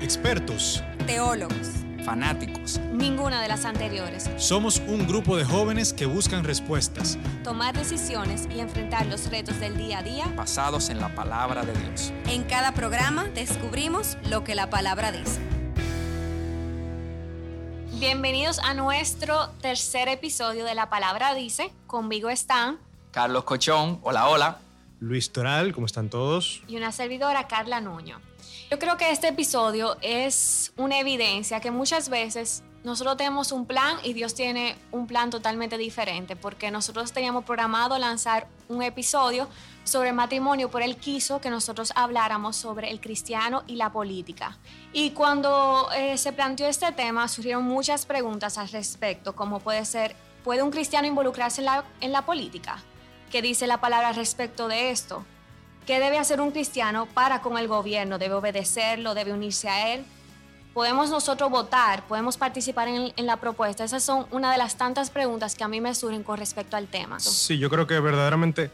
[0.00, 1.68] expertos, teólogos,
[2.04, 2.78] fanáticos.
[2.92, 4.30] Ninguna de las anteriores.
[4.38, 9.76] Somos un grupo de jóvenes que buscan respuestas, tomar decisiones y enfrentar los retos del
[9.76, 12.12] día a día basados en la palabra de Dios.
[12.26, 15.40] En cada programa descubrimos lo que la palabra dice.
[17.98, 21.70] Bienvenidos a nuestro tercer episodio de La Palabra Dice.
[21.86, 22.78] Conmigo están
[23.10, 24.58] Carlos Cochón, hola, hola.
[25.00, 26.62] Luis Toral, ¿cómo están todos?
[26.66, 28.20] Y una servidora, Carla Nuño.
[28.70, 33.96] Yo creo que este episodio es una evidencia que muchas veces nosotros tenemos un plan
[34.04, 39.48] y Dios tiene un plan totalmente diferente, porque nosotros teníamos programado lanzar un episodio
[39.82, 44.56] sobre matrimonio, pero Él quiso que nosotros habláramos sobre el cristiano y la política.
[44.92, 50.14] Y cuando eh, se planteó este tema, surgieron muchas preguntas al respecto, como puede ser,
[50.44, 52.80] ¿puede un cristiano involucrarse en la, en la política?
[53.32, 55.26] ¿Qué dice la palabra respecto de esto?
[55.90, 58.16] ¿Qué debe hacer un cristiano para con el gobierno?
[58.16, 59.12] ¿Debe obedecerlo?
[59.12, 60.04] ¿Debe unirse a él?
[60.72, 62.06] ¿Podemos nosotros votar?
[62.06, 63.82] ¿Podemos participar en, la propuesta?
[63.82, 66.86] Esas son una de las tantas preguntas que a mí me surgen con respecto al
[66.86, 67.18] tema.
[67.18, 68.70] Sí, yo creo que verdaderamente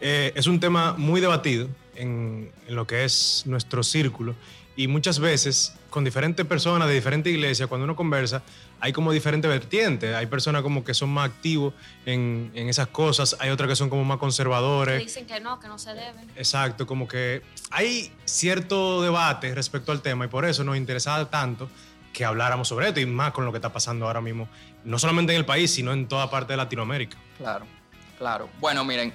[0.00, 4.36] eh, es un tema muy debatido en, en lo que es nuestro círculo
[4.76, 8.44] y muchas veces con diferentes personas de diferentes iglesias, cuando uno conversa,
[8.80, 10.14] hay como diferentes vertientes.
[10.14, 11.74] Hay personas como que son más activos
[12.06, 15.00] en, en esas cosas, hay otras que son como más conservadores.
[15.00, 16.30] dicen que no, que no se deben.
[16.36, 21.68] Exacto, como que hay cierto debate respecto al tema y por eso nos interesaba tanto
[22.12, 24.48] que habláramos sobre esto y más con lo que está pasando ahora mismo,
[24.84, 27.16] no solamente en el país, sino en toda parte de Latinoamérica.
[27.38, 27.66] Claro,
[28.18, 28.48] claro.
[28.58, 29.12] Bueno, miren,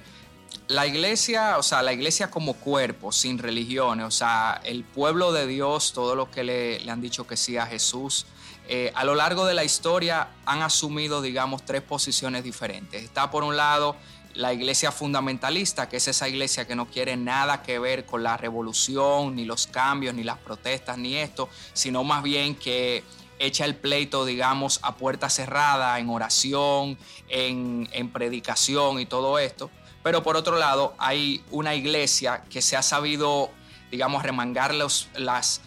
[0.68, 5.46] la iglesia, o sea, la iglesia como cuerpo, sin religiones, o sea, el pueblo de
[5.46, 8.26] Dios, todo lo que le, han dicho que sí a Jesús,
[8.68, 13.02] eh, a lo largo de la historia han asumido, digamos, tres posiciones diferentes.
[13.02, 13.96] Está por un lado
[14.34, 18.36] la iglesia fundamentalista, que es esa iglesia que no quiere nada que ver con la
[18.36, 23.02] revolución, ni los cambios, ni las protestas, ni esto, sino más bien que
[23.38, 29.70] echa el pleito, digamos, a puerta cerrada, en oración, en, en predicación y todo esto.
[30.02, 33.50] Pero por otro lado, hay una iglesia que se ha sabido,
[33.90, 35.60] digamos, remangar las...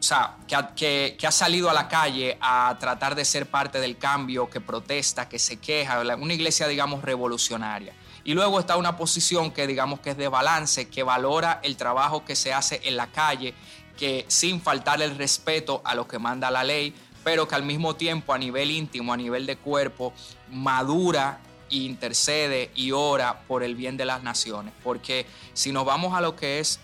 [0.00, 4.48] O sea, que ha, salido a la calle a tratar de ser parte del cambio,
[4.48, 7.92] que protesta, que se queja, una iglesia, digamos, revolucionaria.
[8.24, 12.24] Y luego está una posición que, digamos, que es de balance, que valora el trabajo
[12.24, 13.52] que se hace en la calle,
[13.98, 17.94] que sin faltar el respeto a lo que manda la ley, pero que al mismo
[17.94, 20.14] tiempo a nivel íntimo, a nivel de cuerpo,
[20.50, 24.72] madura intercede y ora por el bien de las naciones.
[24.82, 26.80] Porque si nos vamos a lo que es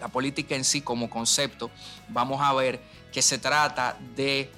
[0.00, 1.70] la política en sí como concepto,
[2.08, 2.80] vamos a ver
[3.12, 4.50] que se trata de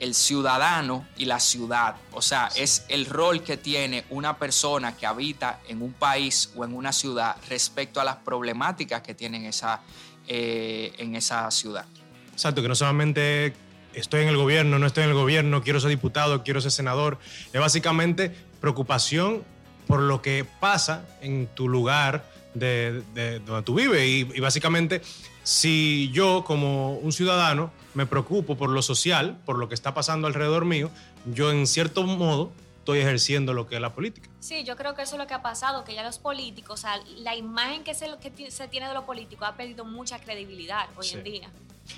[0.00, 1.96] el ciudadano y la ciudad.
[2.12, 6.64] O sea, es el rol que tiene una persona que habita en un país o
[6.64, 9.80] en una ciudad respecto a las problemáticas que tiene esa,
[10.28, 11.86] eh, en esa ciudad.
[12.32, 13.54] Exacto, que no solamente
[13.94, 17.18] estoy en el gobierno, no estoy en el gobierno, quiero ser diputado, quiero ser senador.
[17.52, 19.42] Es básicamente preocupación
[19.86, 22.24] por lo que pasa en tu lugar
[22.58, 24.06] de, donde tú vives.
[24.06, 25.02] Y, básicamente,
[25.42, 30.26] si yo como un ciudadano me preocupo por lo social, por lo que está pasando
[30.26, 30.90] alrededor mío,
[31.32, 34.30] yo en cierto modo estoy ejerciendo lo que es la política.
[34.38, 36.82] Sí, yo creo que eso es lo que ha pasado, que ya los políticos, o
[36.82, 40.86] sea, la imagen que se, que se tiene de los políticos ha perdido mucha credibilidad
[40.96, 41.50] hoy en día.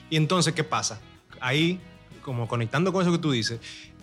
[0.09, 1.01] Y entonces, ¿qué pasa?
[1.41, 1.79] Ahí,
[2.23, 3.61] como conectando con eso que tú dices,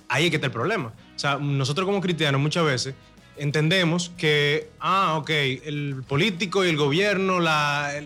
[0.07, 0.93] ahí es que está el problema.
[1.15, 2.95] O sea, nosotros como cristianos muchas veces
[3.37, 7.39] entendemos que, ah, ok, el político y el gobierno,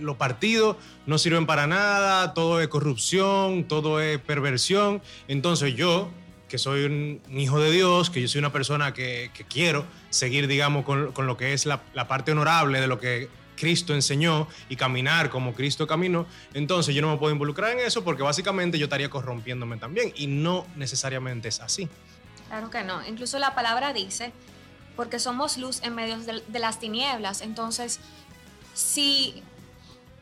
[0.02, 5.02] los partidos no sirven para nada, todo es corrupción, todo es perversión.
[5.28, 6.10] Entonces yo,
[6.48, 10.86] que soy un, hijo de Dios, que yo soy una persona que, quiero seguir, digamos,
[10.86, 15.30] con, lo que es la, la, parte honorable de lo que Cristo enseñó y caminar
[15.30, 19.10] como Cristo caminó, entonces yo no me puedo involucrar en eso porque básicamente yo estaría
[19.10, 21.90] corrompiéndome también y no necesariamente es así.
[22.48, 23.06] Claro que no.
[23.08, 24.32] Incluso la palabra dice,
[25.00, 27.40] porque somos luz en medio de, las tinieblas.
[27.40, 28.02] Entonces,
[28.74, 29.42] si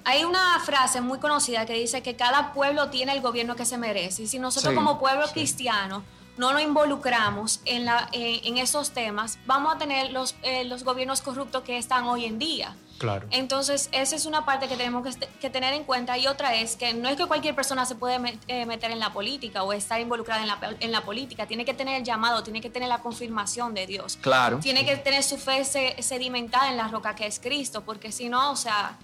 [0.05, 3.79] hay una frase muy conocida que dice que cada pueblo tiene el gobierno que se
[3.79, 4.21] merece.
[4.21, 6.03] Y si nosotros como pueblo cristiano
[6.37, 11.21] no nos involucramos en, la, en esos temas, vamos a tener los, eh, los gobiernos
[11.21, 12.75] corruptos que están hoy en día.
[12.97, 13.27] Claro.
[13.29, 15.05] Entonces, esa es una parte que tenemos
[15.39, 16.17] que, tener en cuenta.
[16.17, 19.13] Y otra es que no es que cualquier persona se puede eh, meter en la
[19.13, 21.45] política o estar involucrada en la, en la, política.
[21.45, 24.17] Tiene que tener el llamado, tiene que tener la confirmación de Dios.
[24.19, 24.59] Claro.
[24.59, 28.51] Tiene que tener su fe sedimentada en la roca que es Cristo, porque si no,
[28.51, 28.97] o sea,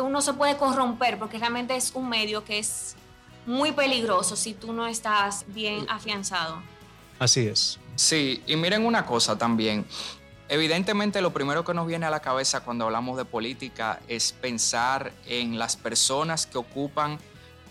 [0.00, 2.94] uno se puede corromper, porque realmente es un medio que es
[3.46, 6.62] muy peligroso si tú no estás bien afianzado.
[7.18, 7.78] Así es.
[7.94, 9.86] Sí, y miren una cosa también.
[10.48, 15.12] Evidentemente lo primero que nos viene a la cabeza cuando hablamos de política es pensar
[15.26, 17.18] en las personas que ocupan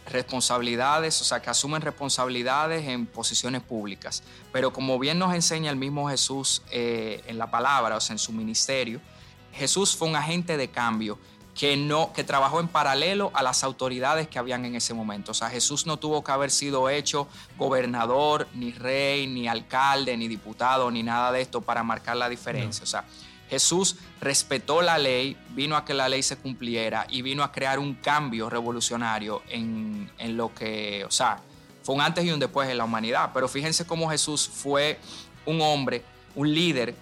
[0.07, 4.23] responsabilidades, o sea, que asumen responsabilidades en posiciones públicas.
[4.51, 8.19] Pero como bien nos enseña el mismo Jesús eh, en la palabra, o sea, en
[8.19, 8.99] su ministerio,
[9.53, 11.19] Jesús fue un agente de cambio
[11.61, 15.29] que, no, que trabajó en paralelo a las autoridades que habían en ese momento.
[15.29, 20.27] O sea, Jesús no tuvo que haber sido hecho gobernador, ni rey, ni alcalde, ni
[20.27, 22.81] diputado, ni nada de esto para marcar la diferencia.
[22.83, 23.05] O sea,
[23.47, 27.77] Jesús respetó la ley, vino a que la ley se cumpliera y vino a crear
[27.77, 31.43] un cambio revolucionario en, en lo que, o sea,
[31.83, 33.29] fue un antes y un después en la humanidad.
[33.35, 34.99] Pero fíjense cómo Jesús fue
[35.45, 36.03] un hombre,
[36.33, 36.95] un líder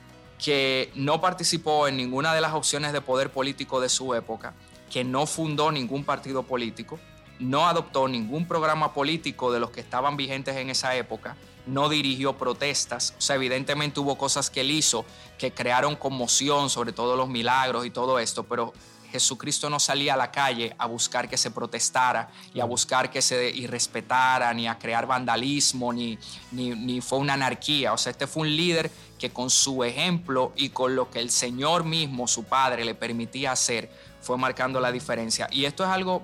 [0.44, 4.54] que no participó en ninguna de las opciones de poder político de su época,
[4.90, 6.98] que no fundó ningún partido político,
[7.40, 11.36] no adoptó ningún programa político de los que estaban vigentes en esa época,
[11.68, 15.06] no dirigió protestas, o sea, evidentemente hubo cosas que él hizo
[15.38, 18.74] que crearon conmoción, sobre todo los milagros y todo esto, pero
[19.12, 23.22] Jesucristo no salía a la calle a buscar que se protestara y a buscar que
[23.22, 26.18] se irrespetara, ni a crear vandalismo, ni,
[26.52, 27.94] ni, ni, fue una anarquía.
[27.94, 31.32] O sea, este fue un líder que con su ejemplo y con lo que el
[31.32, 33.92] Señor mismo, su Padre, le permitía hacer,
[34.22, 35.48] fue marcando la diferencia.
[35.52, 36.24] Y esto es algo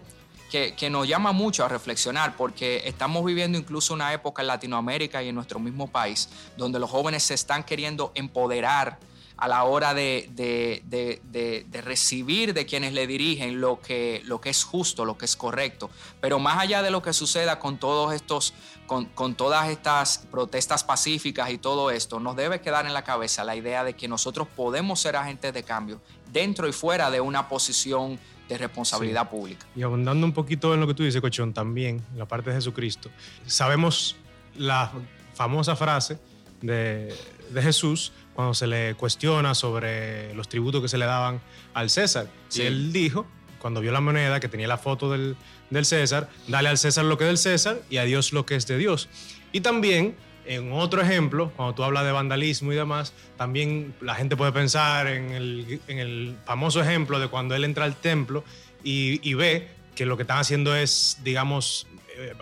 [0.52, 5.24] que, que, nos llama mucho a reflexionar porque estamos viviendo incluso una época en Latinoamérica
[5.24, 9.00] y en nuestro mismo país donde los jóvenes se están queriendo empoderar
[9.38, 14.64] a la hora de, de, recibir de quienes le dirigen lo que, lo que es
[14.64, 15.90] justo, lo que es correcto.
[16.22, 18.54] Pero más allá de lo que suceda con todos estos,
[18.88, 23.44] con, con, todas estas protestas pacíficas y todo esto, nos debe quedar en la cabeza
[23.44, 26.02] la idea de que nosotros podemos ser agentes de cambio
[26.32, 29.66] dentro y fuera de una posición de responsabilidad pública.
[29.76, 32.58] Y abundando un poquito en lo que tú dices, Cochón, también, en la parte de
[32.58, 33.10] Jesucristo,
[33.46, 34.16] sabemos
[34.56, 34.92] la
[35.34, 36.18] famosa frase
[36.66, 37.14] de,
[37.50, 41.42] de Jesús cuando se le cuestiona sobre los tributos que se le daban
[41.74, 42.28] al César.
[42.50, 42.64] Sí.
[42.64, 43.26] Y él dijo,
[43.60, 45.38] cuando vio la moneda que tenía la foto del,
[45.70, 48.56] del, César, dale al César lo que es del César y a Dios lo que
[48.56, 49.08] es de Dios.
[49.54, 50.16] Y también,
[50.46, 55.08] en otro ejemplo, cuando tú hablas de vandalismo y demás, también la gente puede pensar
[55.08, 58.44] en el, en el famoso ejemplo de cuando él entra al templo
[58.84, 61.88] y, y ve que lo que están haciendo es, digamos,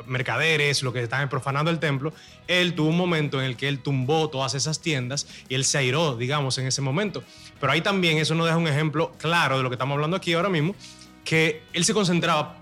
[0.05, 2.13] mercaderes, lo que estaban profanando el templo,
[2.47, 5.77] él tuvo un momento en el que él tumbó todas esas tiendas y él se
[5.77, 7.23] airó, digamos, en ese momento.
[7.59, 10.33] Pero ahí también eso nos deja un ejemplo claro de lo que estamos hablando aquí
[10.33, 10.75] ahora mismo,
[11.23, 12.57] que él se concentraba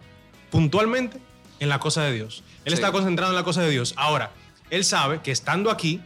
[0.49, 1.17] puntualmente
[1.59, 2.43] en la cosa de Dios.
[2.65, 2.75] Él sí.
[2.75, 3.93] estaba concentrado en la cosa de Dios.
[3.97, 4.31] Ahora,
[4.69, 6.01] él sabe que estando aquí,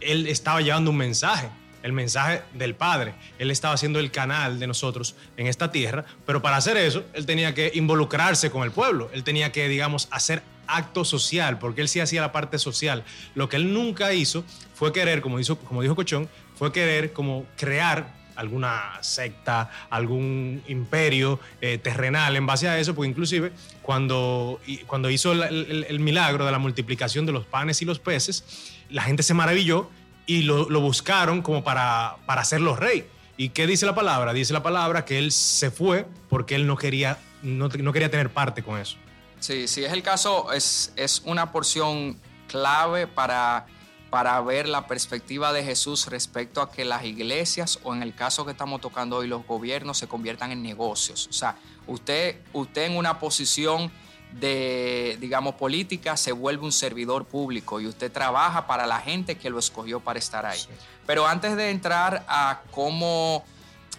[0.00, 1.48] él estaba llevando un mensaje
[1.82, 3.14] el mensaje del Padre.
[3.38, 7.26] Él estaba siendo el canal de nosotros en esta tierra, pero para hacer eso, él
[7.26, 11.88] tenía que involucrarse con el pueblo, él tenía que, digamos, hacer acto social, porque él
[11.88, 13.04] sí hacía la parte social.
[13.34, 14.44] Lo que él nunca hizo
[14.74, 21.38] fue querer, como, hizo, como dijo Cochón, fue querer como crear alguna secta, algún imperio
[21.60, 23.52] eh, terrenal en base a eso, porque inclusive
[23.82, 29.02] cuando, cuando hizo el milagro de la multiplicación de los panes y los peces, la
[29.02, 29.90] gente se maravilló
[30.30, 33.04] y lo, lo, buscaron como para, para hacerlo rey.
[33.36, 34.32] ¿Y qué dice la palabra?
[34.32, 38.32] Dice la palabra que él se fue porque él no quería, no, no quería tener
[38.32, 38.96] parte con eso.
[39.40, 42.16] Sí, sí, es el caso, es, es una porción
[42.46, 43.66] clave para,
[44.08, 48.44] para ver la perspectiva de Jesús respecto a que las iglesias o en el caso
[48.44, 51.26] que estamos tocando hoy los gobiernos se conviertan en negocios.
[51.28, 51.56] O sea,
[51.88, 53.90] usted, usted en una posición
[54.32, 59.50] de, digamos, política, se vuelve un servidor público y usted trabaja para la gente que
[59.50, 60.58] lo escogió para estar ahí.
[60.58, 60.68] Sí.
[61.06, 63.44] Pero antes de entrar a cómo,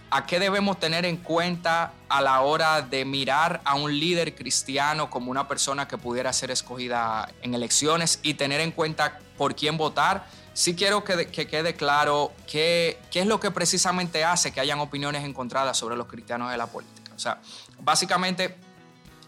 [0.09, 5.09] a qué debemos tener en cuenta a la hora de mirar a un líder cristiano
[5.09, 9.77] como una persona que pudiera ser escogida en elecciones y tener en cuenta por quién
[9.77, 14.59] votar, sí quiero que, que quede claro qué, qué es lo que precisamente hace que
[14.59, 17.11] hayan opiniones encontradas sobre los cristianos de la política.
[17.15, 17.41] O sea,
[17.79, 18.55] básicamente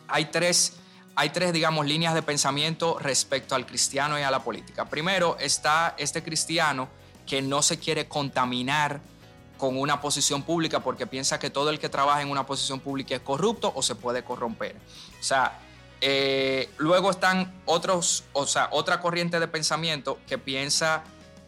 [0.08, 0.74] hay tres
[1.16, 4.86] hay tres, digamos, líneas de pensamiento respecto al cristiano y a la política.
[4.86, 6.90] Primero está este cristiano
[7.26, 9.02] que no se quiere contaminar
[9.58, 13.16] con una posición pública porque piensa que todo el que trabaja en una posición pública
[13.16, 14.76] es corrupto o se puede corromper.
[15.20, 15.60] O sea,
[16.02, 21.04] eh, luego están otros, o sea, otra corriente de pensamiento que piensa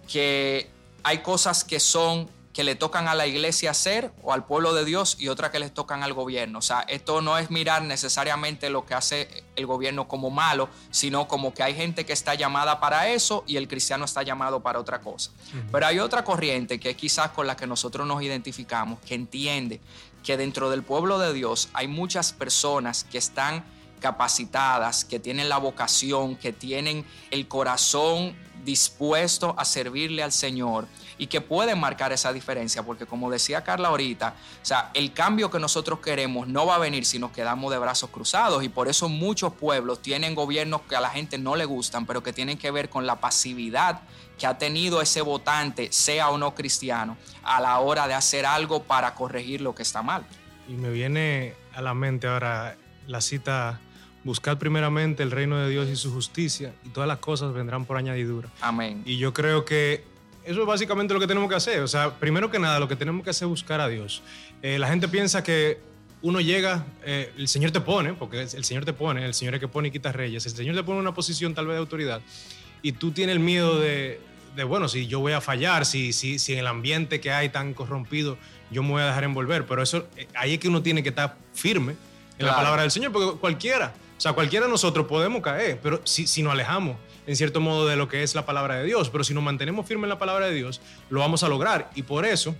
[0.07, 0.69] que
[1.03, 4.85] hay cosas que son que le tocan a la iglesia hacer o al pueblo de
[4.85, 6.59] Dios y otra que les tocan al gobierno.
[6.59, 11.27] O sea, esto no es mirar necesariamente lo que hace el gobierno como malo, sino
[11.27, 14.79] como que hay gente que está llamada para eso y el cristiano está llamado para
[14.79, 15.31] otra cosa.
[15.31, 15.63] Uh -huh.
[15.69, 19.81] Pero hay otra corriente que es quizás con la que nosotros nos identificamos, que entiende
[20.23, 23.65] que dentro del pueblo de Dios hay muchas personas que están
[23.99, 28.33] capacitadas, que tienen la vocación, que tienen el corazón
[28.65, 33.89] dispuesto a servirle al Señor y que pueden marcar esa diferencia, porque como decía Carla
[33.89, 37.71] ahorita, o sea, el cambio que nosotros queremos no va a venir si nos quedamos
[37.71, 41.55] de brazos cruzados y por eso muchos pueblos tienen gobiernos que a la gente no
[41.55, 44.01] le gustan, pero que tienen que ver con la pasividad
[44.37, 48.83] que ha tenido ese votante, sea o no cristiano, a la hora de hacer algo
[48.83, 50.25] para corregir lo que está mal.
[50.67, 52.75] Y me viene a la mente ahora
[53.07, 53.79] la cita
[54.25, 57.95] buscar primeramente el reino de Dios y su justicia y todas las cosas vendrán por
[57.95, 58.49] añadidura.
[58.59, 59.03] Amén.
[59.05, 60.03] Y yo creo que
[60.43, 61.79] eso es básicamente lo que tenemos que hacer.
[61.81, 64.21] O sea, primero que nada, lo que tenemos que hacer es buscar a Dios.
[64.61, 65.79] Eh, la gente piensa que
[66.21, 69.59] uno llega, eh, el Señor te pone, porque el Señor te pone, el Señor es
[69.59, 72.21] que pone y quita reyes, el Señor te pone una posición tal vez de autoridad
[72.81, 74.19] y tú tienes el miedo de,
[74.55, 77.49] de bueno, si yo voy a fallar, si, si, si en el ambiente que hay
[77.49, 78.37] tan corrompido
[78.71, 81.09] yo me voy a dejar envolver, pero eso, eh, ahí es que uno tiene que
[81.09, 81.95] estar firme
[82.39, 85.99] en la palabra del Señor, porque cualquiera, o sea, cualquiera de nosotros podemos caer, pero
[86.05, 89.09] si, si nos alejamos en cierto modo de lo que es la palabra de Dios,
[89.09, 90.79] pero si nos mantenemos firmes en la palabra de Dios,
[91.09, 91.89] lo vamos a lograr.
[91.95, 92.55] Y por eso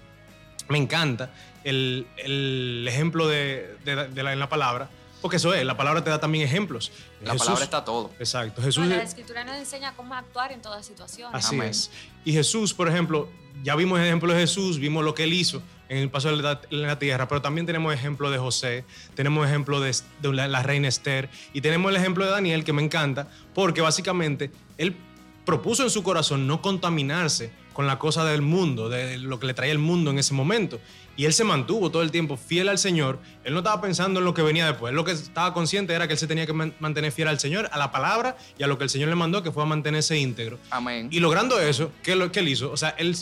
[0.68, 1.32] me encanta
[1.64, 4.90] el, el ejemplo de, de- de la, en la palabra,
[5.26, 6.92] porque eso es, la palabra te da también ejemplos.
[7.24, 8.12] La Jesús- palabra está todo.
[8.20, 8.84] Exacto, Jesús...
[8.86, 11.34] Bueno, la escritura nos enseña cómo actuar en todas situaciones.
[11.44, 11.70] Así Amén.
[11.70, 11.90] es.
[12.24, 13.28] Y Jesús, por ejemplo,
[13.64, 16.44] ya vimos el ejemplo de Jesús, vimos lo que él hizo en el paso de
[16.44, 20.48] la, en la tierra, pero también tenemos ejemplo de José, tenemos ejemplo de, de la,
[20.48, 24.96] la reina Esther y tenemos el ejemplo de Daniel que me encanta porque básicamente él
[25.44, 29.54] propuso en su corazón no contaminarse con la cosa del mundo, de lo que le
[29.56, 30.80] traía el mundo en ese momento.
[31.18, 33.20] Y él se mantuvo todo el tiempo fiel al Señor.
[33.44, 34.90] Él no estaba pensando en lo que venía después.
[34.92, 37.40] Él lo que estaba consciente era que él se tenía que man- mantener fiel al
[37.40, 39.66] Señor, a la palabra y a lo que el Señor le mandó, que fue a
[39.66, 40.60] mantenerse íntegro.
[40.72, 41.08] Amén.
[41.12, 42.70] Y logrando eso, ¿qué, lo, qué él hizo?
[42.72, 43.16] O sea, él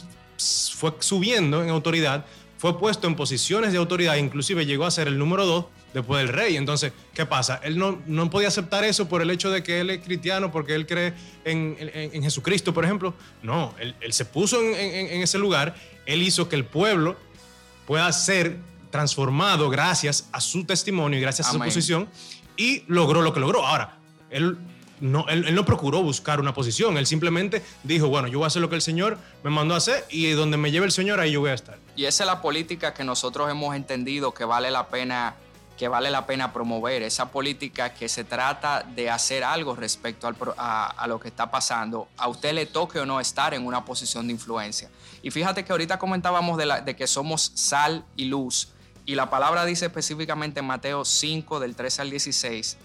[0.75, 2.25] fue subiendo en autoridad,
[2.57, 6.33] fue puesto en posiciones de autoridad, inclusive llegó a ser el número dos después del
[6.33, 6.55] rey.
[6.57, 7.59] Entonces, ¿qué pasa?
[7.63, 10.73] Él no, no podía aceptar eso por el hecho de que él es cristiano, porque
[10.73, 11.13] él cree
[11.45, 13.13] en, en- en Jesucristo, por ejemplo.
[13.43, 17.17] No, él, él se puso en ese lugar, él hizo que el pueblo
[17.85, 18.59] pueda ser
[18.91, 22.07] transformado gracias a su testimonio y gracias a su posición
[22.57, 23.65] y logró lo que logró.
[23.65, 23.97] Ahora,
[24.29, 24.57] él
[24.99, 28.47] no, él, él no procuró buscar una posición, él simplemente dijo, bueno, yo voy a
[28.47, 31.19] hacer lo que el Señor me mandó a hacer y donde me lleve el Señor
[31.19, 31.77] ahí yo voy a estar.
[31.95, 35.35] Y esa es la política que nosotros hemos entendido que vale la pena
[35.83, 40.37] que vale la pena promover, esa política que se trata de hacer algo respecto al
[40.57, 43.83] a, a lo que está pasando, a usted le toque o no estar en una
[43.83, 44.89] posición de influencia.
[45.21, 48.69] Y fíjate que ahorita comentábamos de, la- de que somos sal y luz,
[49.05, 52.77] y la palabra dice específicamente en Mateo 5, del 13 al 16,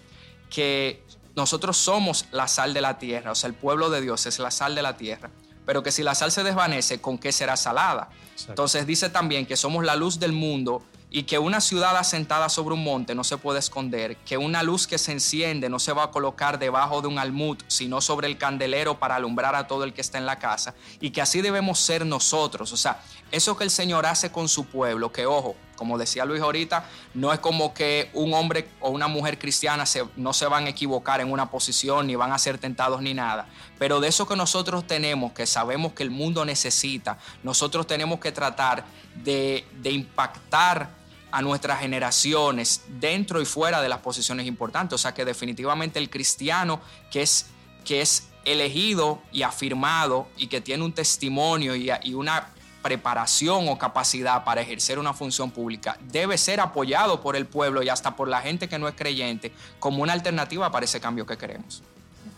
[0.51, 1.01] que
[1.37, 4.51] nosotros somos la sal de la tierra, o sea, el pueblo de Dios es la
[4.51, 5.31] sal de la tierra,
[5.65, 8.09] pero que si la sal se desvanece, ¿con qué será salada?
[8.33, 8.51] Exacto.
[8.53, 12.75] Entonces dice también que somos la luz del mundo y que una ciudad asentada sobre
[12.75, 16.05] un monte no se puede esconder, que una luz que se enciende no se va
[16.05, 19.95] a colocar debajo de un almud, sino sobre el candelero para alumbrar a todo el
[19.95, 22.73] que está en la casa, y que así debemos ser nosotros.
[22.73, 23.01] O sea,
[23.31, 26.85] eso que el Señor hace con su pueblo, que ojo, como decía Luis ahorita,
[27.15, 30.71] no es como que un hombre o una mujer cristiana se- no se van a
[30.71, 33.47] equivocar en una posición, ni van a ser tentados ni nada.
[33.79, 38.33] Pero de eso que nosotros tenemos, que sabemos que el mundo necesita, nosotros tenemos que
[38.33, 38.85] tratar
[39.15, 40.98] de, de impactar
[41.31, 44.95] a nuestras generaciones dentro y fuera de las posiciones importantes.
[44.95, 46.81] O sea que definitivamente el cristiano
[47.11, 47.47] que es,
[47.85, 52.49] que es elegido y afirmado y que tiene un testimonio y, y una
[52.83, 57.89] preparación o capacidad para ejercer una función pública debe ser apoyado por el pueblo y
[57.89, 61.37] hasta por la gente que no es creyente como una alternativa para ese cambio que
[61.37, 61.83] queremos.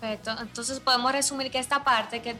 [0.00, 0.34] Perfecto.
[0.40, 2.36] Entonces podemos resumir que esta parte, que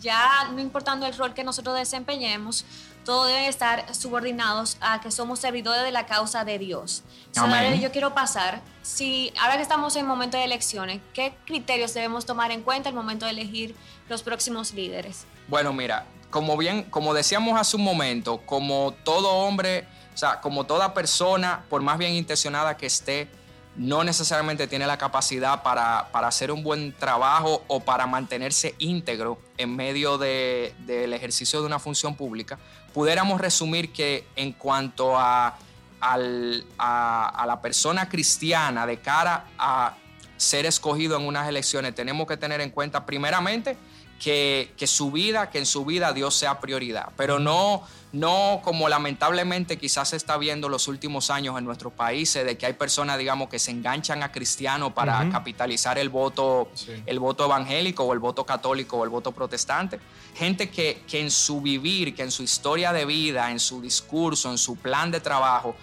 [0.00, 2.64] ya no importando el rol que nosotros desempeñemos,
[3.04, 7.04] todos deben estar subordinados a que somos servidores de la causa de Dios.
[7.28, 12.26] Entonces, yo quiero pasar, si ahora que estamos en momento de elecciones, ¿qué criterios debemos
[12.26, 13.76] tomar en cuenta al momento de elegir
[14.08, 15.24] los próximos líderes?
[15.46, 20.64] Bueno, mira, como bien, como decíamos hace un momento, como todo hombre, o sea, como
[20.64, 23.28] toda persona, por más bien intencionada que esté,
[23.76, 29.38] no necesariamente tiene la capacidad para, para hacer un buen trabajo o para mantenerse íntegro
[29.58, 32.58] en medio de- del ejercicio de una función pública,
[32.94, 35.58] pudiéramos resumir que en cuanto a,
[36.00, 39.94] a- a la persona cristiana de cara a
[40.36, 43.76] ser escogido en unas elecciones, tenemos que tener en cuenta primeramente
[44.20, 47.82] que, que su vida, que en su vida Dios sea prioridad, pero no,
[48.12, 52.66] no como lamentablemente quizás se está viendo los últimos años en nuestros países, de que
[52.66, 56.92] hay personas, digamos, que se enganchan a cristianos para capitalizar el voto, Sí.
[57.04, 60.00] el voto evangélico o el voto católico o el voto protestante.
[60.34, 64.50] Gente que, que en su vivir, que en su historia de vida, en su discurso,
[64.50, 65.76] en su plan de trabajo,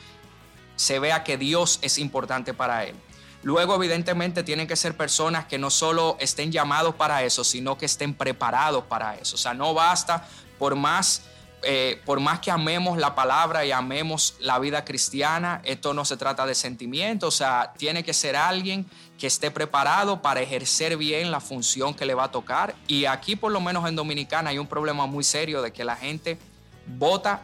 [0.76, 2.96] se vea que Dios es importante para él.
[3.44, 7.86] Luego, evidentemente, tienen que ser personas que no solo estén llamados para eso, sino que
[7.86, 9.36] estén preparados para eso.
[9.36, 11.24] O sea, no basta por más
[11.66, 16.18] eh, por más que amemos la palabra y amemos la vida cristiana, esto no se
[16.18, 18.86] trata de sentimiento, o sea, tiene que ser alguien
[19.18, 22.76] que esté preparado para ejercer bien la función que le va a tocar.
[22.88, 25.96] Y aquí, por lo menos en Dominicana, hay un problema muy serio de que la
[25.96, 26.38] gente
[26.86, 27.42] vota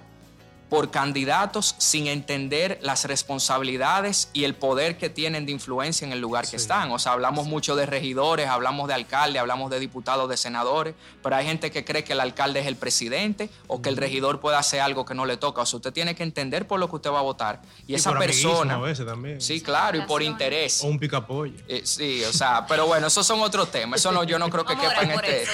[0.70, 6.20] por candidatos sin entender las responsabilidades y el poder que tienen de influencia en el
[6.20, 6.92] lugar que están.
[6.92, 11.36] O sea, hablamos mucho de regidores, hablamos de alcaldes, hablamos de diputados, de senadores, pero
[11.36, 14.58] hay gente que cree que el alcalde es el presidente o que el regidor puede
[14.58, 15.62] hacer algo que no le toca.
[15.62, 17.62] O sea, usted tiene que entender por lo que usted va a votar.
[17.88, 18.76] Y, esa persona...
[18.76, 19.42] A veces también.
[19.42, 20.84] Sí, claro, y por interés.
[20.84, 21.58] O un picapollo.
[21.68, 24.02] Eh, sí, o sea, pero bueno, esos son otros temas.
[24.02, 25.46] Eso no, yo no creo que quepa en este,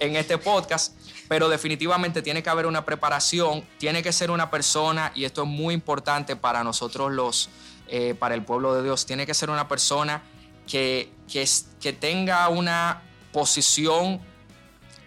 [0.00, 0.94] en este podcast
[1.32, 5.48] pero definitivamente tiene que haber una preparación, tiene que ser una persona, y esto es
[5.48, 7.48] muy importante para nosotros los,
[7.88, 10.22] eh, para el pueblo de Dios, tiene que ser una persona
[10.66, 13.00] que, que, tenga una
[13.32, 14.20] posición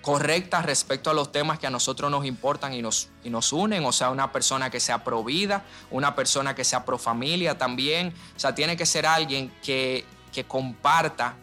[0.02, 3.86] correcta respecto a los temas que a nosotros nos importan y nos, y nos unen,
[3.86, 8.16] o sea, una persona que sea pro vida, una persona que sea pro familia también,
[8.36, 11.36] o sea, tiene que ser alguien que, que comparta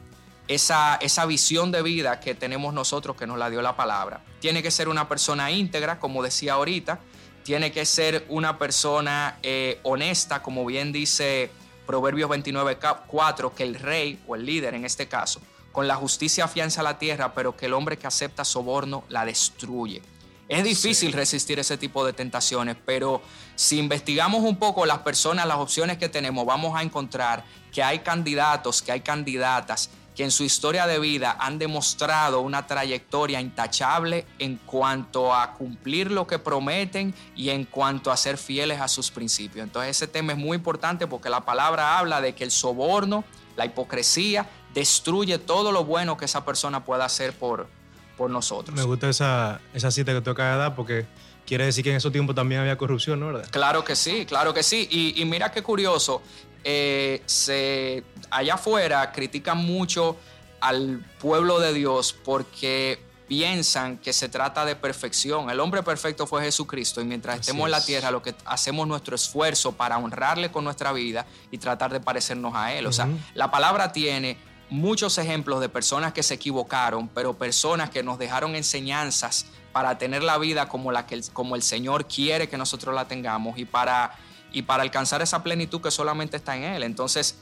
[0.54, 4.22] esa, esa visión de vida que tenemos nosotros que nos la dio la palabra.
[4.40, 7.00] Tiene que ser una persona íntegra, como decía ahorita,
[7.42, 11.50] tiene que ser una persona eh, honesta, como bien dice
[11.86, 15.40] Proverbios 29, 4, que el rey o el líder en este caso,
[15.72, 20.02] con la justicia afianza la tierra, pero que el hombre que acepta soborno la destruye.
[20.48, 23.22] Es difícil resistir ese tipo de tentaciones, pero
[23.54, 28.00] si investigamos un poco las personas, las opciones que tenemos, vamos a encontrar que hay
[28.00, 34.26] candidatos, que hay candidatas que en su historia de vida han demostrado una trayectoria intachable
[34.38, 39.10] en cuanto a cumplir lo que prometen y en cuanto a ser fieles a sus
[39.10, 39.64] principios.
[39.64, 43.24] Entonces ese tema es muy importante porque la palabra habla de que el soborno,
[43.56, 47.68] la hipocresía, destruye todo lo bueno que esa persona pueda hacer por,
[48.16, 48.76] por nosotros.
[48.76, 51.06] Me gusta esa, esa cita que tú acabas de dar porque
[51.46, 53.26] quiere decir que en esos tiempos también había corrupción, ¿no?
[53.28, 53.48] ¿verdad?
[53.50, 54.88] Claro que sí, claro que sí.
[54.90, 56.22] Y, y mira qué curioso,
[56.64, 60.16] eh, se, allá afuera critican mucho
[60.60, 65.50] al pueblo de Dios porque piensan que se trata de perfección.
[65.50, 69.16] El hombre perfecto fue Jesucristo y mientras estemos en la tierra lo que hacemos nuestro
[69.16, 72.86] esfuerzo para honrarle con nuestra vida y tratar de parecernos a Él.
[72.86, 74.36] O sea, la palabra tiene
[74.70, 80.22] muchos ejemplos de personas que se equivocaron, pero personas que nos dejaron enseñanzas para tener
[80.22, 84.12] la vida como, la que, como el Señor quiere que nosotros la tengamos y para
[84.52, 86.82] y para alcanzar esa plenitud que solamente está en Él.
[86.82, 87.36] Entonces,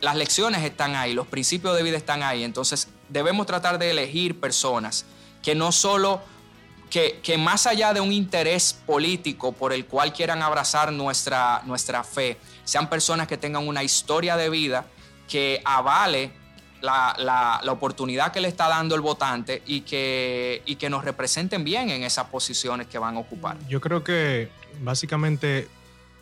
[0.00, 2.44] las lecciones están ahí, los principios de vida están ahí.
[2.44, 5.06] Entonces, debemos tratar de elegir personas
[5.42, 6.20] que no solo,
[6.90, 12.04] que, que más allá de un interés político por el cual quieran abrazar nuestra, nuestra
[12.04, 14.86] fe, sean personas que tengan una historia de vida
[15.28, 16.32] que avale
[16.82, 21.04] la, la, la, oportunidad que le está dando el votante y que, y que nos
[21.04, 23.56] representen bien en esas posiciones que van a ocupar.
[23.66, 25.68] Yo creo que básicamente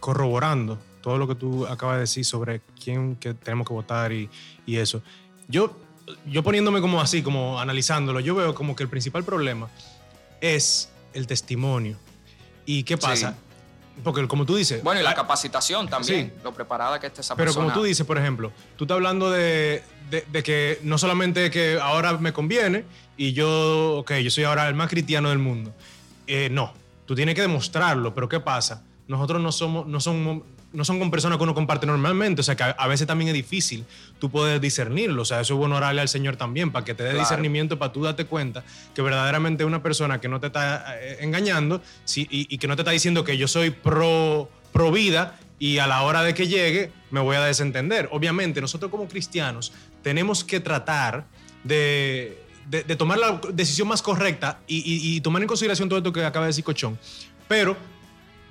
[0.00, 4.30] corroborando todo lo que tú acabas de decir sobre quién que tenemos que votar y,
[4.64, 5.02] y eso.
[5.48, 5.76] Yo,
[6.24, 9.68] yo poniéndome como así, como analizándolo, yo veo como que el principal problema
[10.40, 11.98] es el testimonio.
[12.64, 13.32] ¿Y qué pasa?
[13.32, 14.00] Sí.
[14.02, 14.82] Porque como tú dices...
[14.82, 16.40] Bueno, y la capacitación también, sí.
[16.42, 17.66] lo preparada que esté esa Pero persona.
[17.66, 21.78] como tú dices, por ejemplo, tú estás hablando de, de, de, que no solamente que
[21.78, 22.86] ahora me conviene
[23.18, 25.74] y yo, ok, yo soy ahora el más cristiano del mundo.
[26.26, 26.72] Eh, no,
[27.04, 28.84] tú tienes que demostrarlo, pero ¿qué pasa?
[29.06, 30.42] nosotros no somos, no somos,
[30.74, 33.28] no son con personas que uno comparte normalmente, o sea que a, a, veces también
[33.28, 33.84] es difícil
[34.18, 37.04] tú poder discernirlo, o sea, eso es bueno orarle al Señor también, para que te
[37.04, 37.24] dé claro.
[37.24, 41.80] discernimiento, para tú darte cuenta que verdaderamente una persona que no te está eh, engañando
[42.04, 45.78] sí, y, y, que no te está diciendo que yo soy pro, pro vida y
[45.78, 48.08] a la hora de que llegue me voy a desentender.
[48.10, 51.24] Obviamente, nosotros como cristianos tenemos que tratar
[51.62, 55.98] de, de, de tomar la decisión más correcta y, y, y tomar en consideración todo
[55.98, 56.98] esto que acaba de decir Cochón,
[57.46, 57.76] pero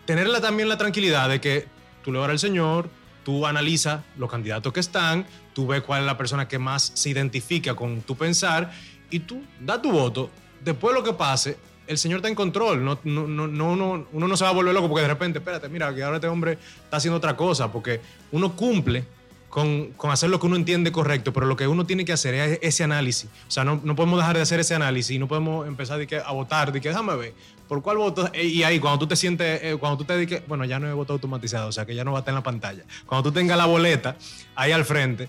[0.05, 1.67] tenerla también la tranquilidad de que
[2.03, 2.89] tú le oras al Señor,
[3.23, 7.09] tú analizas los candidatos que están, tú ves cuál es la persona que más se
[7.09, 8.71] identifica con tu pensar
[9.09, 10.29] y tú da tu voto.
[10.63, 12.83] Después lo que pase, el Señor está en control.
[12.83, 15.69] No, no, no, uno, uno no se va a volver loco porque de repente, espérate,
[15.69, 19.05] mira, que ahora este hombre está haciendo otra cosa, porque uno cumple
[19.49, 22.33] con, con, hacer lo que uno entiende correcto, pero lo que uno tiene que hacer
[22.33, 23.29] es ese análisis.
[23.47, 26.17] O sea, no, no podemos dejar de hacer ese análisis, no podemos empezar de que,
[26.17, 27.33] a votar, de que déjame ver,
[27.73, 28.29] ¿por cuál voto?
[28.35, 30.93] Y ahí, cuando tú te sientes, eh, cuando tú te dediques, bueno, ya no es
[30.93, 32.83] voto automatizado, o sea, que ya no va a estar en la pantalla.
[33.07, 34.15] Cuando tú tengas la boleta
[34.53, 35.27] ahí al frente,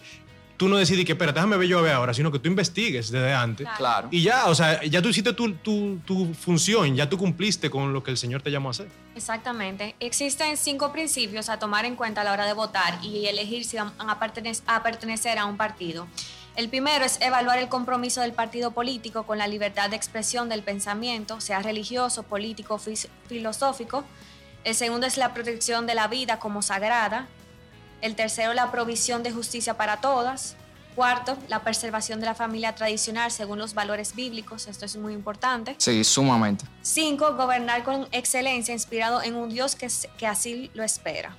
[0.58, 3.10] tú no decides que, espera, déjame ver yo a ver ahora, sino que tú investigues
[3.10, 3.66] desde antes.
[3.78, 4.08] Claro.
[4.10, 7.94] Y ya, o sea, ya tú hiciste tu, tu, tu función, ya tú cumpliste con
[7.94, 8.88] lo que el Señor te llamó a hacer.
[9.16, 9.94] Exactamente.
[10.00, 13.78] Existen cinco principios a tomar en cuenta a la hora de votar y elegir si
[13.78, 16.06] van a pertenecer a un partido.
[16.56, 20.62] El primero es evaluar el compromiso del partido político con la libertad de expresión del
[20.62, 22.80] pensamiento, sea religioso, político,
[23.26, 24.04] filosófico.
[24.62, 27.26] El segundo es la protección de la vida como sagrada.
[28.00, 30.54] El tercero, la provisión de justicia para todas.
[30.94, 34.68] Cuarto, la preservación de la familia tradicional según los valores bíblicos.
[34.68, 35.74] Esto es muy importante.
[35.78, 36.66] Sí, sumamente.
[36.82, 41.34] Cinco, gobernar con excelencia, inspirado en un Dios que, que así lo espera.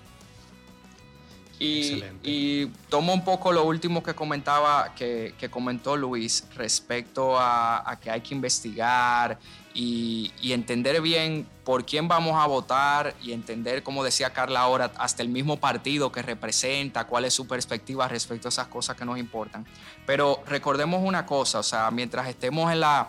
[1.59, 7.89] Y, y tomo un poco lo último que comentaba, que, que comentó Luis respecto a,
[7.89, 9.39] a que hay que investigar
[9.73, 14.91] y, y entender bien por quién vamos a votar y entender, como decía Carla ahora,
[14.97, 19.05] hasta el mismo partido que representa, cuál es su perspectiva respecto a esas cosas que
[19.05, 19.65] nos importan.
[20.05, 23.07] Pero recordemos una cosa, o sea, mientras estemos en la,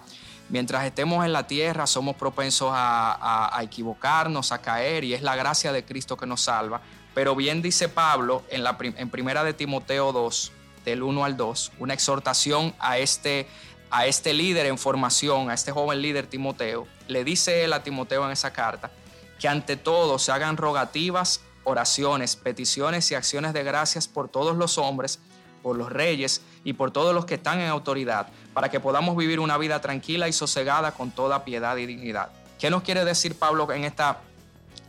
[0.49, 5.23] mientras estemos en la tierra somos propensos a, a- a equivocarnos, a caer y es
[5.23, 6.81] la gracia de Cristo que nos salva.
[7.17, 10.53] Pero bien dice Pablo en, la, en primera de Timoteo 2,
[10.85, 13.49] del 1 al 2, una exhortación a este,
[13.91, 16.87] a este líder en formación, a este joven líder Timoteo.
[17.09, 18.91] Le dice él a Timoteo en esa carta
[19.39, 24.77] que ante todo se hagan rogativas, oraciones, peticiones y acciones de gracias por todos los
[24.77, 25.19] hombres,
[25.63, 29.41] por los reyes y por todos los que están en autoridad, para que podamos vivir
[29.41, 32.29] una vida tranquila y sosegada con toda piedad y dignidad.
[32.59, 34.19] ¿Qué nos quiere decir Pablo en esta,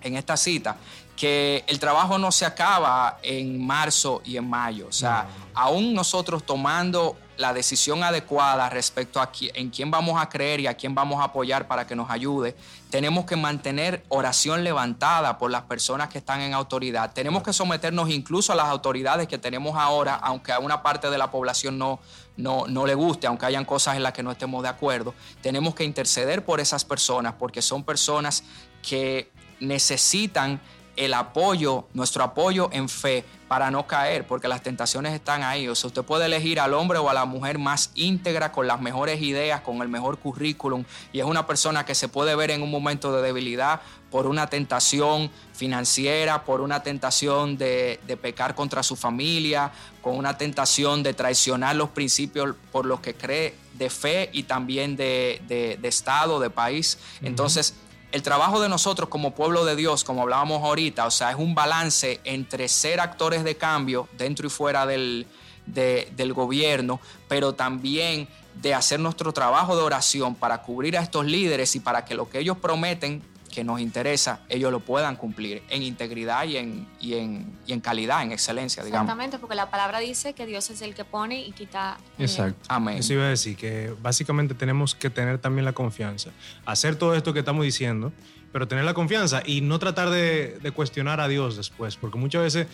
[0.01, 0.77] en esta cita?
[1.15, 4.87] Que el trabajo no se acaba en marzo y en mayo.
[4.87, 10.27] O sea, aún nosotros tomando la decisión adecuada respecto a qui- en quién vamos a
[10.27, 12.55] creer y a quién vamos a apoyar para que nos ayude,
[12.89, 17.13] tenemos que mantener oración levantada por las personas que están en autoridad.
[17.13, 21.17] Tenemos que someternos incluso a las autoridades que tenemos ahora, aunque a una parte de
[21.19, 21.99] la población no,
[22.37, 25.13] no, no le guste, aunque hayan cosas en las que no estemos de acuerdo.
[25.41, 28.43] Tenemos que interceder por esas personas porque son personas
[28.81, 30.59] que necesitan
[30.95, 35.67] el apoyo, nuestro apoyo en fe para no caer, porque las tentaciones están ahí.
[35.67, 38.81] O sea, usted puede elegir al hombre o a la mujer más íntegra, con las
[38.81, 42.63] mejores ideas, con el mejor currículum, y es una persona que se puede ver en
[42.63, 48.81] un momento de debilidad por una tentación financiera, por una tentación de, de pecar contra
[48.81, 54.29] su familia, con una tentación de traicionar los principios por los que cree de fe
[54.33, 56.97] y también de, de- de Estado, de país.
[57.21, 57.75] Entonces,
[58.11, 61.53] el trabajo de nosotros como pueblo de Dios, como hablábamos ahorita, o sea, es un
[61.55, 65.27] balance entre ser actores de cambio dentro y fuera del,
[65.65, 71.25] de- del gobierno, pero también de hacer nuestro trabajo de oración para cubrir a estos
[71.25, 73.21] líderes y para que lo que ellos prometen,
[73.57, 77.79] que nos interesa, ellos lo puedan cumplir en integridad y en, y en, y en
[77.79, 79.05] calidad, en excelencia, digamos.
[79.05, 81.97] Exactamente, porque la palabra dice que Dios es el que pone y quita.
[82.19, 82.53] dinero.
[82.67, 82.99] Amén.
[82.99, 86.29] Eso iba a decir que básicamente tenemos que tener también la confianza,
[86.67, 88.13] hacer todo esto que estamos diciendo,
[88.51, 92.43] pero tener la confianza y no tratar de, de cuestionar a Dios después, porque muchas
[92.43, 92.67] veces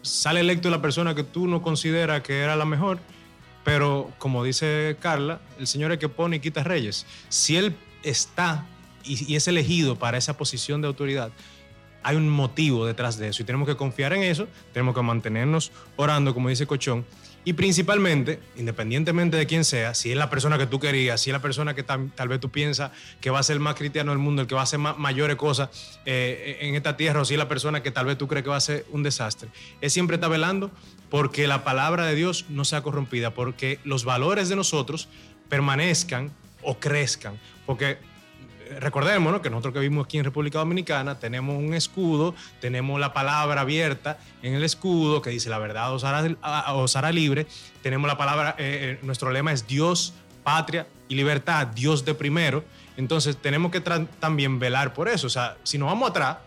[0.00, 3.00] sale electo la persona que tú no consideras que era la mejor,
[3.64, 7.04] pero como dice Carla, el Señor es que pone y quita reyes.
[7.28, 8.64] Si Él está
[9.06, 11.30] y, es elegido para esa posición de autoridad,
[12.02, 15.72] hay un motivo detrás de eso y tenemos que confiar en eso, tenemos que mantenernos
[15.96, 17.04] orando, como dice Cochón,
[17.44, 21.32] y principalmente, independientemente de quién sea, si es la persona que tú querías, si es
[21.32, 22.90] la persona que tal, vez tú piensas
[23.20, 25.36] que va a ser más cristiano del mundo, el que va a hacer ma- mayores
[25.36, 28.42] cosas eh, en esta tierra, o si es la persona que tal vez tú crees
[28.42, 29.48] que va a ser un desastre,
[29.80, 30.72] es siempre estar velando
[31.08, 35.08] porque la palabra de Dios no sea corrompida, porque los valores de nosotros
[35.48, 37.98] permanezcan o crezcan, porque
[38.80, 43.60] recordemos que nosotros que vivimos aquí en República Dominicana tenemos un escudo, tenemos la palabra
[43.62, 47.46] abierta en el escudo que dice la verdad os hará, a- os hará libre,
[47.82, 52.64] tenemos la palabra, eh, eh, nuestro lema es Dios, patria y libertad, Dios de primero,
[52.96, 56.38] entonces tenemos que también velar por eso, o sea, si nos vamos atrás,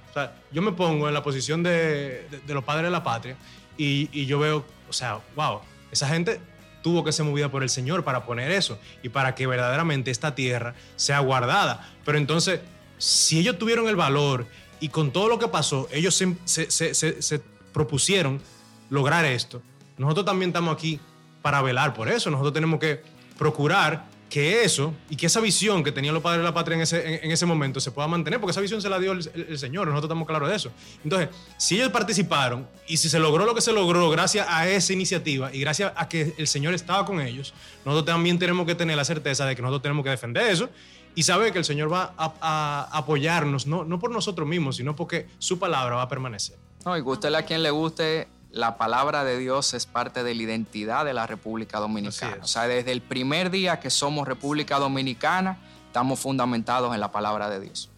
[0.51, 3.35] yo me pongo en la posición de los padres de la patria
[3.77, 5.59] y, y yo veo, o sea, wow,
[5.91, 6.41] esa gente
[6.81, 10.35] tuvo que ser movida por el Señor para poner eso y para que verdaderamente esta
[10.35, 11.89] tierra sea guardada.
[12.05, 12.61] Pero entonces,
[12.97, 14.47] si ellos tuvieron el valor
[14.79, 17.41] y con todo lo que pasó, ellos se, se-
[17.73, 18.41] propusieron
[18.89, 19.61] lograr esto,
[19.97, 20.99] nosotros también estamos aquí
[21.41, 22.29] para velar por eso.
[22.31, 23.01] Nosotros tenemos que
[23.37, 26.81] procurar que eso y que esa visión que tenían los padres de la patria en
[26.81, 29.87] ese, en, ese momento se pueda mantener, porque esa visión se la dio el, Señor,
[29.87, 30.71] nosotros estamos claros de eso.
[31.03, 34.93] Entonces, si ellos participaron y si se logró lo que se logró gracias a esa
[34.93, 37.53] iniciativa y gracias a que el Señor estaba con ellos,
[37.85, 40.69] nosotros también tenemos que tener la certeza de que nosotros tenemos que defender eso
[41.15, 44.95] y saber que el Señor va a, a apoyarnos, no, no por nosotros mismos, sino
[44.95, 46.57] porque su palabra va a permanecer.
[46.85, 50.43] No, y gústele a quien le guste, la palabra de Dios es parte de la
[50.43, 52.39] identidad de la República Dominicana.
[52.41, 57.49] O sea, desde el primer día que somos República Dominicana, estamos fundamentados en la palabra
[57.49, 57.89] de Dios.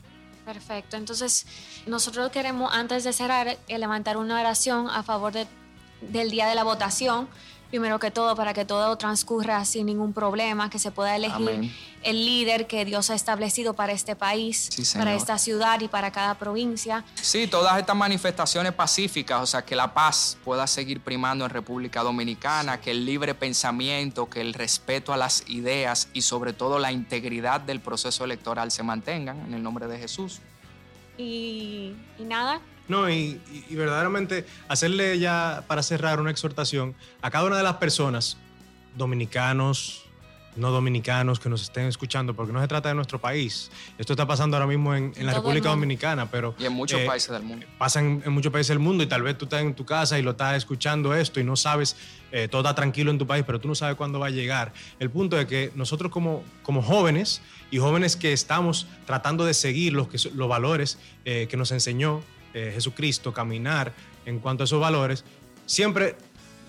[0.46, 0.98] Perfecto.
[0.98, 1.46] Entonces,
[1.86, 5.34] nosotros queremos, antes de cerrar, eh, levantar una oración a favor
[6.02, 7.30] del día de la votación
[7.72, 11.72] primero que todo, para que todo transcurra sin ningún problema, que se pueda elegir
[12.04, 16.36] el líder que Dios ha establecido para este país, para esta ciudad y para cada
[16.36, 17.06] provincia.
[17.16, 22.04] Sí, todas estas manifestaciones pacíficas, o sea, que la paz pueda seguir primando en República
[22.04, 26.92] Dominicana, que el libre pensamiento, que el respeto a las ideas y sobre todo la
[26.92, 30.42] integridad del proceso electoral se mantengan en el nombre de Jesús.
[31.18, 32.60] Y, y nada,
[32.92, 38.38] no, y, verdaderamente hacerle ya para cerrar una exhortación a cada una de las personas,
[38.96, 40.04] dominicanos,
[40.58, 43.72] no dominicanos que nos estén escuchando, porque no se trata de nuestro país.
[43.98, 46.54] Esto está pasando ahora mismo en, la República Dominicana, pero...
[46.60, 47.66] Y en muchos eh, países del mundo.
[47.78, 50.22] Pasa en, muchos países del mundo y tal vez tú estás en tu casa y
[50.22, 51.96] lo estás escuchando esto y no sabes,
[52.32, 54.74] eh, todo está tranquilo en tu país, pero tú no sabes cuándo va a llegar.
[55.00, 59.94] El punto es que nosotros como, como jóvenes y jóvenes que estamos tratando de seguir
[59.94, 62.22] los, que, los valores eh, que nos enseñó
[62.54, 63.94] eh, Jesucristo, caminar
[64.26, 65.24] en cuanto a esos valores,
[65.66, 66.16] siempre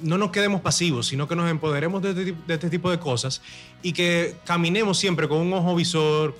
[0.00, 3.42] no nos quedemos pasivos, sino que nos empoderemos de este, de este tipo de cosas
[3.82, 6.36] y que caminemos siempre con un ojo visor,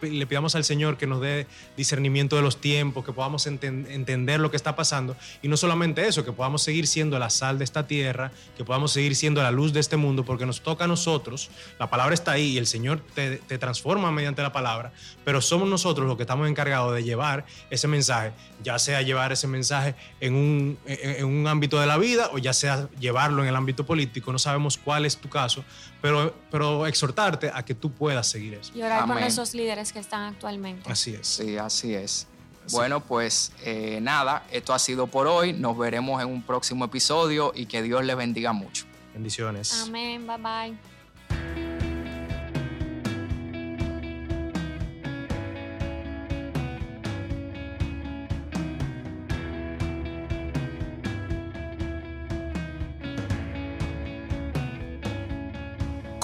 [0.00, 4.50] le pidamos al Señor que nos dé discernimiento de los tiempos, que podamos entender lo
[4.50, 5.16] que está pasando.
[5.42, 8.92] Y no solamente eso, que podamos seguir siendo la sal de esta tierra, que podamos
[8.92, 12.32] seguir siendo la luz de este mundo, porque nos toca a nosotros, la palabra está
[12.32, 14.92] ahí y el Señor te, transforma mediante la palabra,
[15.24, 19.46] pero somos nosotros los que estamos encargados de llevar ese mensaje, ya sea llevar ese
[19.46, 23.54] mensaje en un, en un ámbito de la vida o ya sea llevarlo en el
[23.54, 25.64] ámbito político, no sabemos cuál es tu caso,
[26.00, 28.72] pero, pero exhortarte a que tú puedas seguir eso.
[28.74, 30.90] Y orar por esos líderes que están actualmente.
[30.90, 31.26] Así es.
[31.26, 32.26] Sí, así es.
[32.70, 35.52] Bueno, pues eh, nada, esto ha sido por hoy.
[35.52, 38.84] Nos veremos en un próximo episodio y que Dios les bendiga mucho.
[39.12, 39.82] Bendiciones.
[39.86, 40.91] Amén, bye bye.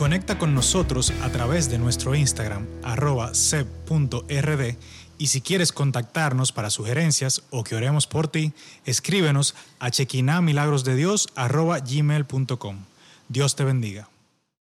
[0.08, 4.76] Conecta con nosotros a través de nuestro Instagram, arroba seb.rd,
[5.18, 8.54] y si quieres contactarnos para sugerencias o que oremos por ti,
[8.86, 12.76] escríbenos a chequinamilagrosdedios.gmail.com.
[13.28, 14.08] Dios te bendiga.